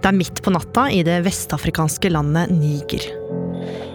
[0.00, 3.04] Det er midt på natta i det vestafrikanske landet Niger.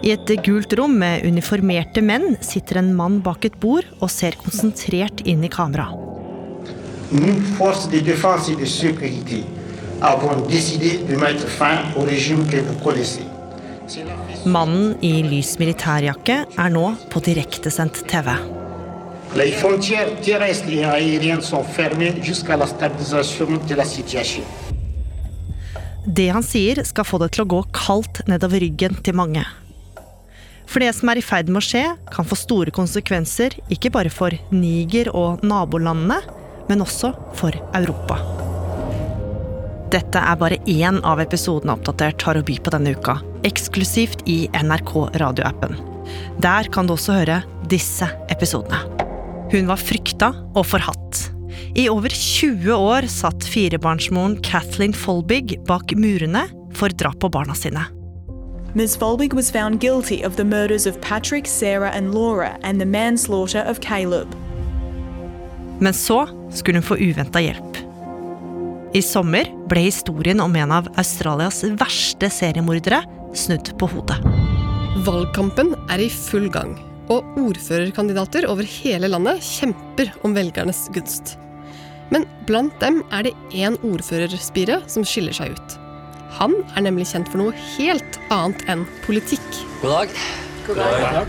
[0.06, 4.38] I et gult rom med uniformerte menn sitter en mann bak et bord og ser
[4.38, 5.88] konsentrert inn i kamera.
[14.46, 18.30] Mannen i lys militærjakke er nå på direktesendt TV.
[19.36, 24.44] Les frontières terrestres et aériennes sont fermées jusqu'à la stabilisation de la situation.
[26.06, 29.42] Det han sier, skal få det til å gå kaldt nedover ryggen til mange.
[30.70, 34.14] For det som er i ferd med å skje, kan få store konsekvenser ikke bare
[34.14, 36.20] for Niger og nabolandene,
[36.70, 38.20] men også for Europa.
[39.94, 44.46] Dette er bare én av episodene Oppdatert har å by på denne uka, eksklusivt i
[44.66, 45.78] NRK radioappen.
[46.42, 48.82] Der kan du også høre disse episodene.
[49.54, 51.25] Hun var frykta og forhatt.
[51.76, 57.84] I over 20 år satt firebarnsmoren Kathleen Folbig bak murene for drap på barna sine.
[58.74, 58.96] Ms.
[58.98, 63.64] Folbig was found guilty of the murders of Patrick, Sarah, and Laura and the manslaughter
[63.68, 64.28] of Caleb.
[65.80, 67.78] Men så skulle hun få uventa hjelp.
[68.96, 73.04] I sommer ble historien om en av Australias verste seriemordere
[73.36, 74.22] snudd på hodet.
[75.04, 76.78] Valgkampen er i full gang,
[77.12, 81.36] og ordførerkandidater over hele landet kjemper om velgernes gunst.
[82.14, 85.78] Men blant dem er det én ordførerspire som skiller seg ut.
[86.36, 89.48] Han er nemlig kjent for noe helt annet enn politikk.
[89.82, 91.26] God dag.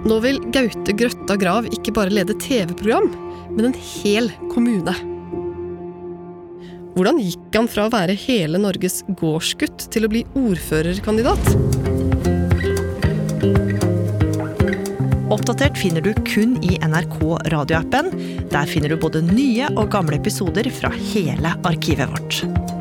[0.00, 3.10] Nå vil Gaute Grøtta Grav ikke bare lede TV-program,
[3.52, 4.94] men en hel kommune.
[6.96, 11.52] Hvordan gikk han fra å være hele Norges gårdsgutt til å bli ordførerkandidat?
[15.30, 17.20] Oppdatert finner du kun i NRK
[17.52, 18.10] radioappen.
[18.50, 22.79] Der finner du både nye og gamle episoder fra hele arkivet vårt.